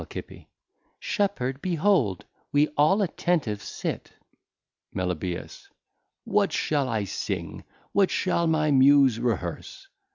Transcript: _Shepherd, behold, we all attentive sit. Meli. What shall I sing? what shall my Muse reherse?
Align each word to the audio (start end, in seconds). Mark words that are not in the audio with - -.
_Shepherd, 0.99 1.61
behold, 1.61 2.25
we 2.51 2.69
all 2.69 3.03
attentive 3.03 3.61
sit. 3.61 4.11
Meli. 4.91 5.39
What 6.23 6.51
shall 6.51 6.89
I 6.89 7.03
sing? 7.03 7.63
what 7.91 8.09
shall 8.09 8.47
my 8.47 8.71
Muse 8.71 9.19
reherse? 9.19 9.85